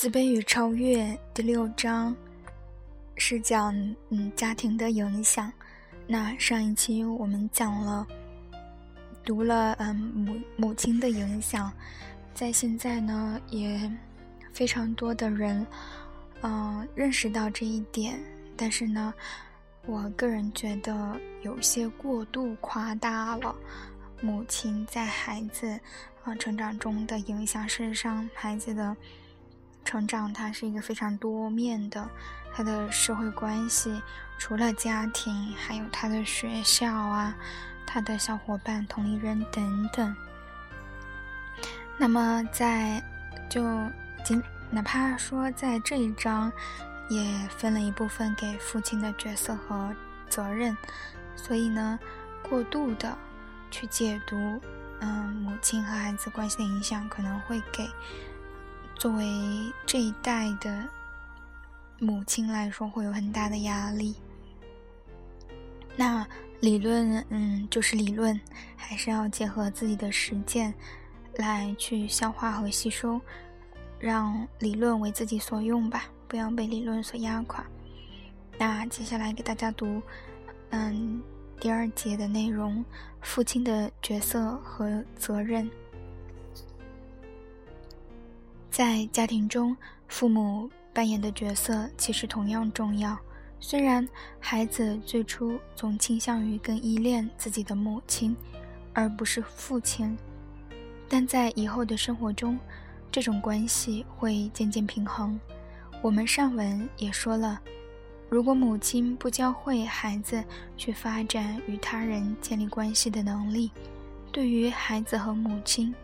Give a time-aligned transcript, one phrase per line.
[0.00, 2.16] 自卑与超越第六章
[3.16, 3.74] 是讲
[4.08, 5.52] 嗯家庭的影响。
[6.06, 8.06] 那上一期我们讲了
[9.22, 11.70] 读了嗯母母亲的影响，
[12.32, 13.78] 在现在呢也
[14.54, 15.66] 非常多的人
[16.40, 18.18] 嗯认识到这一点，
[18.56, 19.12] 但是呢，
[19.84, 23.54] 我个人觉得有些过度夸大了
[24.22, 25.78] 母亲在孩子
[26.24, 27.68] 啊成长中的影响。
[27.68, 28.96] 事实上，孩子的。
[29.90, 32.08] 成长，它是一个非常多面的，
[32.54, 34.00] 他的社会关系
[34.38, 37.34] 除了家庭，还有他的学校啊，
[37.84, 40.14] 他的小伙伴、同龄人等等。
[41.98, 43.02] 那么，在
[43.48, 43.64] 就
[44.24, 44.40] 仅
[44.70, 46.52] 哪怕说在这一章，
[47.08, 49.92] 也分了一部分给父亲的角色和
[50.28, 50.76] 责任，
[51.34, 51.98] 所以呢，
[52.48, 53.18] 过度的
[53.72, 54.36] 去解读，
[55.00, 57.90] 嗯，母亲和孩子关系的影响，可能会给。
[59.00, 59.24] 作为
[59.86, 60.86] 这一代的
[61.98, 64.14] 母亲来说，会有很大的压力。
[65.96, 66.26] 那
[66.60, 68.38] 理论，嗯，就是理论，
[68.76, 70.74] 还是要结合自己的实践
[71.36, 73.18] 来去消化和吸收，
[73.98, 77.64] 让理论为自己所用吧，不要被理论所压垮。
[78.58, 80.02] 那接下来给大家读，
[80.72, 81.22] 嗯，
[81.58, 82.84] 第二节的内容：
[83.22, 85.70] 父亲的角色和责任。
[88.80, 89.76] 在家庭中，
[90.08, 93.14] 父母扮演的角色其实同样重要。
[93.58, 98.34] 虽然孩子最初总倾向于更依恋自己的母亲，
[98.94, 100.16] 而不是父亲，
[101.10, 102.58] 但在以后的生活中，
[103.12, 105.38] 这种关系会渐渐平衡。
[106.00, 107.60] 我们上文也说了，
[108.30, 110.42] 如果母亲不教会孩子
[110.78, 113.70] 去发展与他人建立关系的能力，
[114.32, 115.94] 对于孩子和母亲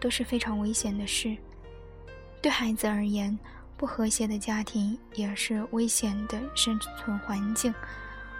[0.00, 1.36] 都是非常危险的事。
[2.44, 3.38] 对孩子而言，
[3.74, 7.74] 不和谐的家庭也是危险的生存环境。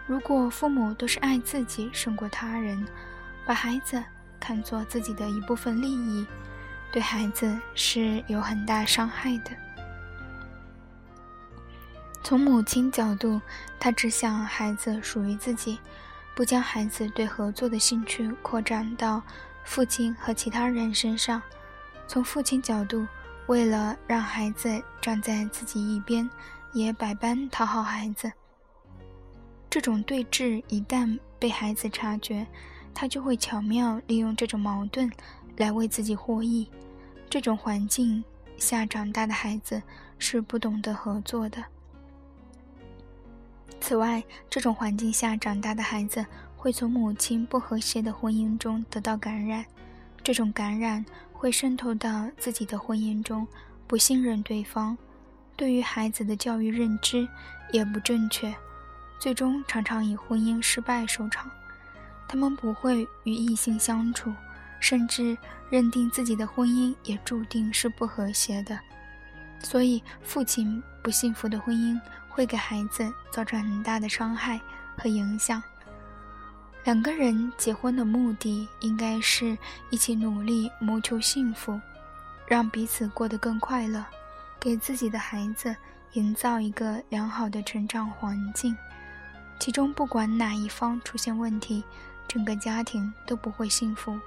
[0.06, 2.86] 如果父母都是爱自己胜过他人，
[3.46, 4.04] 把孩子
[4.38, 6.26] 看作自己的一部分利益，
[6.92, 9.52] 对孩子是有很大伤害的。
[12.22, 13.40] 从母亲角度，
[13.80, 15.78] 她只想孩子属于自己，
[16.34, 19.22] 不将孩子对合作的兴趣扩展到
[19.64, 21.40] 父亲和其他人身上。
[22.06, 23.06] 从父亲角度，
[23.46, 26.28] 为了让孩子站在自己一边，
[26.72, 28.32] 也百般讨好孩子。
[29.68, 32.46] 这种对峙一旦被孩子察觉，
[32.94, 35.10] 他就会巧妙利用这种矛盾
[35.58, 36.66] 来为自己获益。
[37.28, 38.24] 这种环境
[38.56, 39.82] 下长大的孩子
[40.18, 41.62] 是不懂得合作的。
[43.78, 46.24] 此外，这种环境下长大的孩子
[46.56, 49.62] 会从母亲不和谐的婚姻中得到感染，
[50.22, 51.04] 这种感染。
[51.44, 53.46] 会渗透到自己的婚姻中，
[53.86, 54.96] 不信任对方，
[55.56, 57.28] 对于孩子的教育认知
[57.70, 58.50] 也不正确，
[59.18, 61.50] 最终常常以婚姻失败收场。
[62.26, 64.32] 他们不会与异性相处，
[64.80, 65.36] 甚至
[65.68, 68.80] 认定自己的婚姻也注定是不和谐的。
[69.58, 74.58] 所以，父亲不幸福的婚姻会给孩子造成很大的伤害
[74.96, 75.62] 和影响。
[76.84, 79.56] 两个人结婚的目的应该是
[79.88, 81.80] 一起努力谋求幸福，
[82.46, 84.04] 让彼此过得更快乐，
[84.60, 85.74] 给自己的孩子
[86.12, 88.76] 营造一个良好的成长环境。
[89.58, 91.82] 其中不管哪一方出现问题，
[92.28, 94.18] 整个家庭都不会幸福。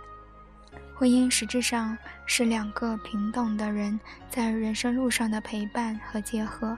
[0.96, 4.00] 婚姻实质上是两个平等的人
[4.32, 6.76] 在人生路上的陪伴和结合，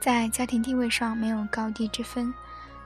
[0.00, 2.32] 在家庭地位上没有高低之分。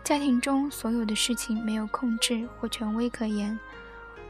[0.03, 3.57] 家庭中所有的事情没有控制或权威可言。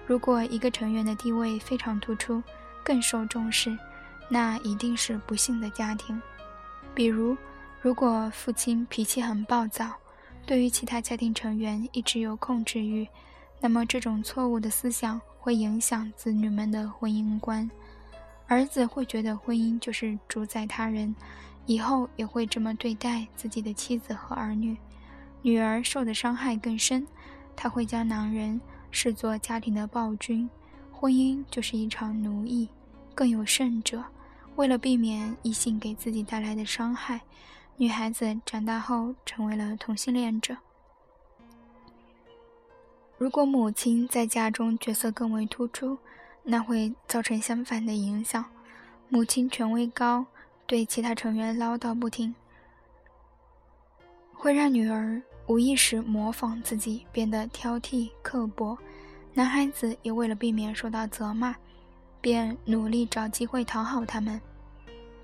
[0.06, 2.42] 如果一个成员的地位非常突出，
[2.84, 3.78] 更受重视，
[4.28, 6.20] 那一定是不幸的家庭。
[6.94, 7.36] 比如，
[7.80, 9.92] 如果父亲脾气很暴躁，
[10.44, 13.06] 对于其他家庭成员一直有控制欲，
[13.60, 17.70] 那么这种错误的思想会影响子女们的婚姻观。
[18.48, 21.14] 儿子会觉得婚姻就是主宰他人，
[21.66, 24.76] 以后也会这么对待自己的妻子和儿女。
[25.42, 27.06] 女儿受的伤害更深，
[27.56, 28.60] 她会将男人
[28.90, 30.48] 视作家庭的暴君，
[30.92, 32.68] 婚姻就是一场奴役。
[33.14, 34.02] 更有甚者，
[34.56, 37.20] 为了避免异性给自己带来的伤害，
[37.76, 40.56] 女孩子长大后成为了同性恋者。
[43.18, 45.98] 如果母亲在家中角色更为突出，
[46.42, 48.42] 那会造成相反的影响：
[49.08, 50.24] 母亲权威高，
[50.66, 52.34] 对其他成员唠叨不停，
[54.32, 55.20] 会让女儿。
[55.50, 58.78] 无意识模仿自己，变得挑剔刻薄。
[59.34, 61.56] 男孩子也为了避免受到责骂，
[62.20, 64.40] 便努力找机会讨好他们。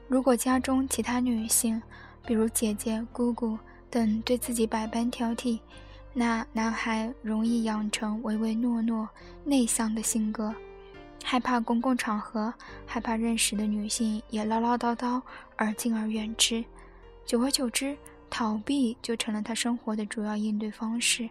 [0.08, 1.80] 如果家中其他女性，
[2.26, 3.56] 比如姐姐、姑姑
[3.88, 5.60] 等对自己百般挑剔，
[6.12, 9.08] 那男孩容易养成唯唯诺诺、
[9.44, 10.52] 内向的性格，
[11.22, 12.52] 害怕公共场合，
[12.84, 15.22] 害怕认识的女性也唠唠叨叨，
[15.54, 16.64] 而敬而远之。
[17.24, 17.96] 久而久之，
[18.30, 21.28] 逃避就成了他生活的主要应对方式。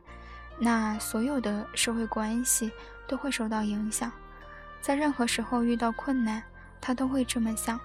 [0.58, 2.72] 那所有的社会关系
[3.08, 4.12] 都会受到影响。
[4.82, 6.42] 在任何时候遇到困难，
[6.80, 7.80] 他都会这么想：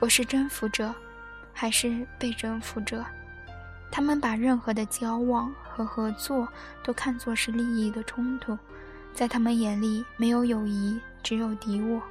[0.00, 0.94] 我是征服者，
[1.52, 3.04] 还是被征服者？
[3.90, 6.48] 他们把任何的交往和合作
[6.82, 8.58] 都看作是利益的冲突，
[9.14, 12.02] 在他们眼里没有友谊，只有敌我。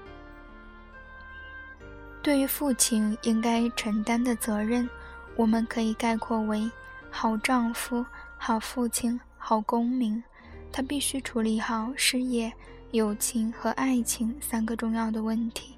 [2.21, 4.89] 对于父亲应该承担的责任，
[5.37, 6.69] 我们可以概括为：
[7.09, 8.05] 好丈夫、
[8.37, 10.21] 好父亲、好公民。
[10.69, 12.51] 他必须处理好事业。
[12.91, 15.75] 友情和爱情三个重要的问题。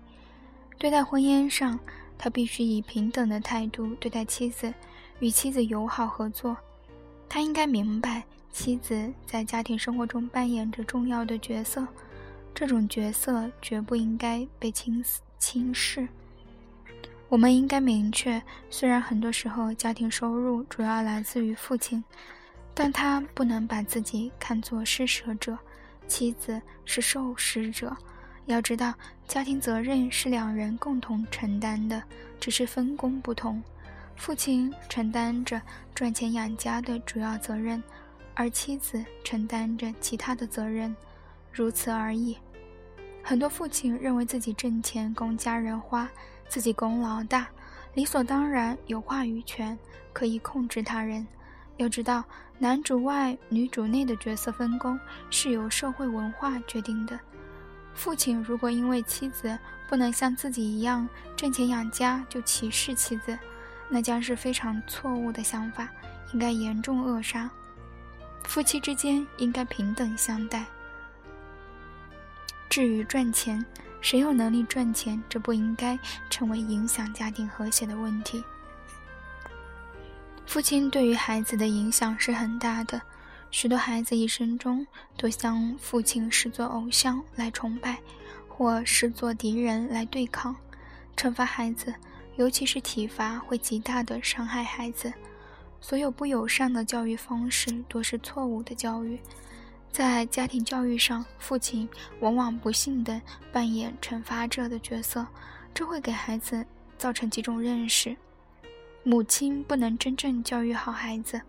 [0.78, 1.78] 对待婚姻上，
[2.20, 4.72] 他必须以平等的态度对待妻子，
[5.20, 6.56] 与妻子友好合作。
[7.28, 11.86] 他应该明白，妻子在家庭生活中扮演着重要的角色，
[12.54, 15.04] 这种角色绝不应该被轻
[15.40, 16.08] 轻视。
[17.30, 18.42] 我们应该明确，
[18.72, 22.04] 虽然很多时候家庭收入主要来自于父亲，
[22.74, 25.56] 但他不能把自己看作施舍者。
[26.08, 27.96] 妻子是受施者，
[28.48, 28.92] 要知道，
[29.28, 32.02] 家庭责任是两人共同承担的，
[32.40, 33.62] 只是分工不同。
[34.16, 35.62] 父亲承担着
[35.94, 37.82] 赚钱养家的主要责任，
[38.34, 40.96] 而妻子承担着其他的责任，
[41.54, 42.36] 如此而已。
[43.22, 46.10] 很多父亲认为自己挣钱供家人花，
[46.50, 47.48] 自己功劳大，
[47.94, 49.78] 理所当然有话语权，
[50.12, 51.26] 可以控制他人。
[51.78, 52.24] 要知道，
[52.58, 55.00] 男主外女主内的角色分工
[55.30, 57.18] 是由社会文化决定的。
[57.94, 59.58] 父亲如果因为妻子
[59.88, 63.38] 不能像自己一样挣钱养家就歧视妻子，
[63.88, 65.88] 那将是非常错误的想法，
[66.34, 67.50] 应该严重扼杀。
[68.44, 70.66] 夫妻之间应该平等相待。
[72.70, 73.66] 至于赚钱，
[74.02, 75.98] 谁有能力赚钱，这不应该
[76.30, 78.44] 成为影响家庭和谐的问题。
[80.46, 83.02] 父亲对于孩子的影响是很大的，
[83.52, 84.86] 许多孩子一生中
[85.16, 88.00] 都将父亲视作偶像来崇拜，
[88.48, 90.56] 或视作敌人来对抗。
[91.16, 91.94] 惩罚孩子，
[92.38, 95.14] 尤其是体罚，会极大的伤害孩子。
[95.82, 99.20] 所有不友善的教育方式都是错误的教育。
[99.92, 101.90] 在家庭教育上，父亲
[102.20, 103.22] 往往不幸地
[103.52, 105.26] 扮演惩罚者的角色，
[105.74, 106.66] 这会给孩子
[106.98, 108.16] 造成几种认识。
[109.04, 111.42] 母亲不能真正教育好孩子，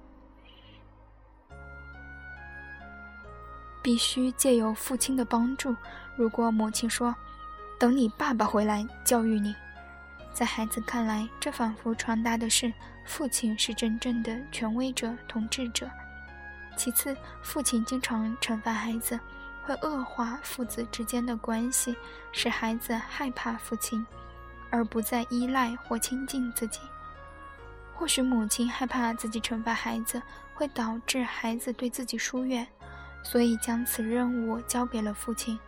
[3.83, 5.77] 必须借由父亲的帮助。
[6.17, 7.15] 如果母亲说
[7.79, 9.55] ：“等你爸爸回来教育你”，
[10.33, 12.73] 在孩子看来，这仿佛传达的是
[13.05, 15.91] 父亲是真正的权威者、统治者。
[16.77, 19.19] 其次，父亲经常惩罚孩子，
[19.65, 21.97] 会恶化父子之间的关系，
[22.33, 24.07] 使孩子害怕父亲，
[24.71, 26.81] 而不再依赖或亲近自己。
[27.95, 30.23] 或许母亲害怕自己惩罚孩子
[30.55, 32.67] 会导致孩子对自己疏远，
[33.23, 35.59] 所以将此任务交给了父亲。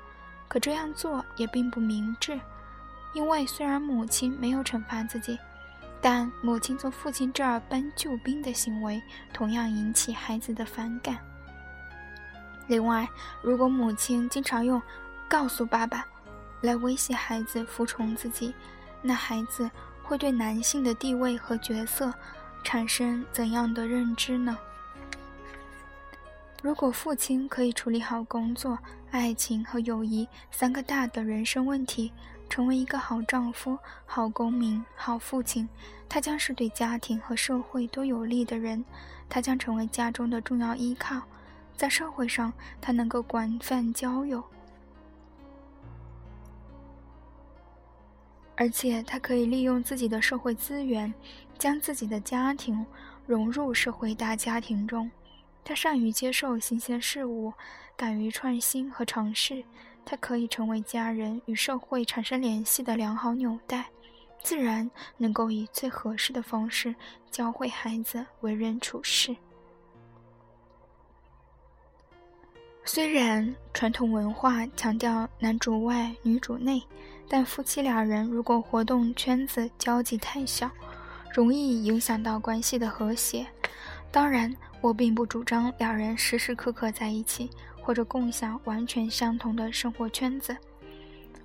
[0.49, 2.40] 可这样做也并不明智，
[3.12, 5.38] 因为虽然母亲没有惩罚自己，
[6.02, 9.00] 但母亲从父亲这儿搬救兵的行为
[9.32, 11.16] 同样引起孩子的反感。
[12.66, 13.09] 另外，
[13.40, 14.82] 如果母亲经常用
[15.30, 16.04] “告诉爸爸”
[16.61, 18.52] 来威胁孩子服从自己，
[19.00, 19.71] 那孩子。
[20.04, 22.12] 会对男性的地位和角色
[22.64, 24.59] 产生怎样的认知呢？
[26.61, 28.76] 如果父亲可以处理好工作、
[29.11, 32.12] 爱情和友谊三个大的人生问题，
[32.52, 35.66] 成为一个好丈夫、好公民、好父亲，
[36.06, 38.85] 他将是对家庭和社会都有利的人。
[39.26, 41.23] 他将成为家中的重要依靠，
[41.78, 44.44] 在社会上，他能够广泛交友。
[48.54, 51.14] 而且他可以利用自己的社会资源，
[51.59, 52.85] 将自己的家庭
[53.26, 55.11] 融入社会大家庭中。
[55.64, 57.54] 他善于接受新鲜事物，
[57.97, 59.64] 敢于创新和尝试。
[60.04, 63.90] 它可以成为家人与社会产生联系的良好纽带，
[64.42, 66.94] 自然能够以最合适的方式
[67.30, 69.35] 教会孩子为人处事。
[72.85, 76.82] 虽然传统文化强调男主外女主内。
[77.28, 80.71] 但夫妻俩人如果活动圈子交集太小，
[81.32, 83.47] 容易影响到关系的和谐。
[84.11, 87.49] 当然，我并不主张两人时时刻刻在一起，
[87.82, 90.56] 或者共享完全相同的生活圈子。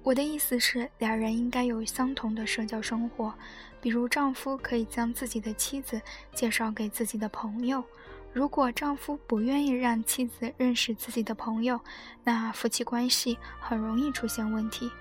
[0.04, 3.34] 我的意思是，两人应该有相同的社交生活，
[3.82, 6.02] 比如丈夫可以将自己的妻子
[6.34, 7.84] 介绍给自己的朋友。
[8.32, 11.80] 如果丈夫不愿意让妻子认识自己的朋友，
[12.24, 14.92] 那夫妻关系很容易出现问题。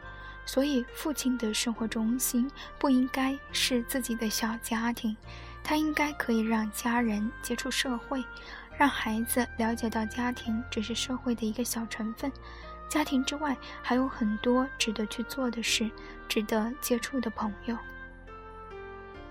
[0.46, 5.16] 所以，父亲的生活中心不应该是自己的小家庭，
[5.62, 8.24] 他应该可以让家人接触社会，
[8.78, 12.30] 让孩子了解到家庭只是社会的一个小成分。
[12.88, 15.90] 家庭之外还有很多值得去做的事，
[16.28, 17.76] 值得接触的朋友。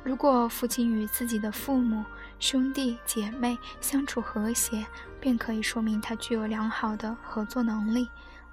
[0.03, 2.03] 如果父亲与自己的父母、
[2.39, 4.85] 兄弟姐妹相处和谐，
[5.19, 8.07] 便可以说明他具有良好的合作能力。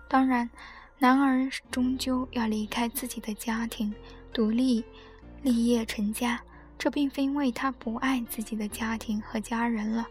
[0.09, 0.49] 当然，
[0.99, 3.95] 男儿终究要离开自己的家庭，
[4.33, 4.85] 独立
[5.43, 6.41] 立业成家。
[6.79, 10.07] 这并非因为他不爱自己的家庭和家人了，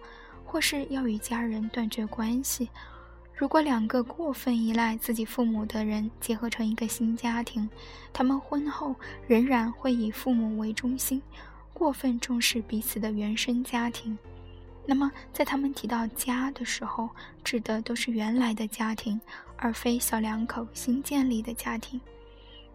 [0.52, 2.68] 或是要与家人断绝关系。
[3.34, 7.70] 如果两个过分依赖自己父母的人结合成一个新家庭，
[8.12, 8.94] 他们婚后
[9.26, 11.22] 仍然会以父母为中心，
[11.74, 14.18] 过分重视彼此的原生家庭。
[14.86, 17.10] 那么，在他们提到家的时候，
[17.46, 19.20] 指的都是原来的家庭，
[19.56, 22.02] 而非小两口新建立的家庭。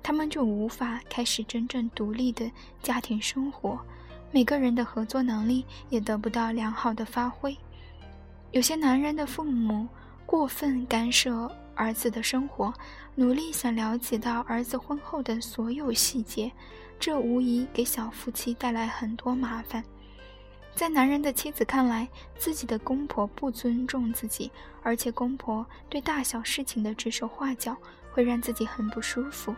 [0.02, 2.50] 他们就无法开始真正独立的
[2.82, 3.78] 家庭生活，
[4.32, 7.54] 每个人的合作能力也得不到良好的发挥。
[8.52, 9.86] 有些男人的父母。
[10.28, 12.74] 过分干涉儿子的生活，
[13.14, 16.50] 努力想了解到儿子婚后的所有细节，
[16.98, 19.84] 这无疑给小夫妻带来很多麻烦。
[20.74, 24.50] 在男人的妻子看来，自己的公婆不尊重自己，
[24.82, 27.76] 而且公婆对大小事情的指手画脚，
[28.10, 29.54] 会让自己很不舒服。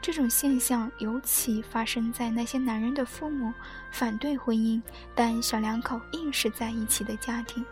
[0.00, 3.52] 这种现象尤其发生在那些男人的父母
[3.90, 4.80] 反对婚姻，
[5.12, 7.66] 但小两口硬是在一起的家庭。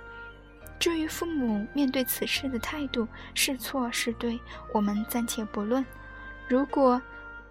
[0.82, 4.36] 至于父母面对此事的态度是错是对，
[4.72, 5.86] 我们暂且不论。
[6.48, 7.00] 如果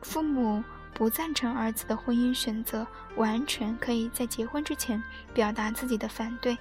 [0.01, 0.61] 父母
[0.93, 2.85] 不赞成儿子的婚姻选择，
[3.15, 5.01] 完全可以在结婚之前
[5.33, 6.57] 表达自己的反对。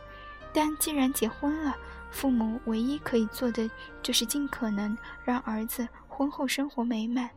[0.53, 1.77] 但既然结婚了，
[2.13, 3.69] 父母唯一可以做的
[4.01, 7.29] 就是尽可能让儿子婚后生活美满。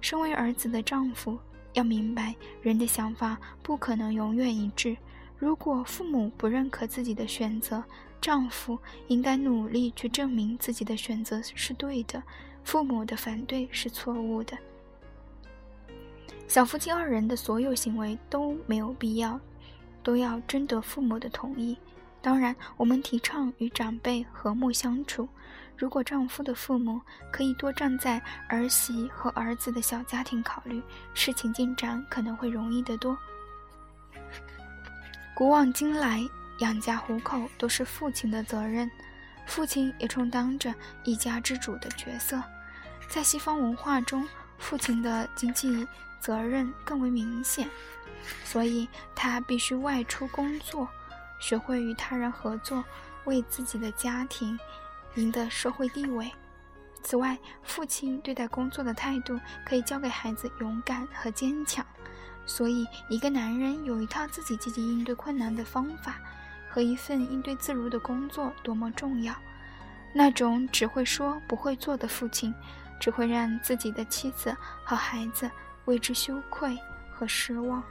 [0.00, 1.36] 身为儿子的丈夫，
[1.72, 4.96] 要明白人的想法不可能永远一致。
[5.40, 7.82] 如果父母不认可自己的选择，
[8.20, 12.22] 丈夫应该努力去证明自己的选择是对的，
[12.62, 14.56] 父母的反对是错误的。
[16.46, 19.40] 小夫妻二人的所有行为都没有必要，
[20.02, 21.78] 都要征得父母的同意。
[22.20, 25.26] 当然，我们提倡与长辈和睦相处。
[25.76, 27.00] 如果丈夫的父母
[27.32, 30.82] 可以多站在儿媳和儿子的小家庭考虑，
[31.14, 33.16] 事情进展可能会容易得多。
[35.34, 36.28] 古往今来。
[36.60, 38.90] 养家糊口都是父亲的责任，
[39.46, 40.74] 父亲也充当着
[41.04, 42.42] 一家之主的角色。
[43.08, 44.26] 在西方文化中，
[44.58, 45.86] 父亲的经济
[46.20, 47.68] 责任更为明显，
[48.44, 50.88] 所以他必须外出工作，
[51.40, 52.84] 学会与他人合作，
[53.24, 54.58] 为自己的家庭
[55.14, 56.30] 赢得社会地位。
[57.02, 61.84] 此外，父亲对待工作的态度可以教给孩子勇敢和坚强。
[62.44, 66.20] 所以，一个男人有一套自己积极应对困难的方法。
[66.70, 69.34] 和一份应对自如的工作多么重要！
[70.12, 72.54] 那种只会说不会做的父亲，
[73.00, 75.50] 只会让自己的妻子和孩子
[75.86, 76.78] 为之羞愧
[77.12, 77.82] 和失望。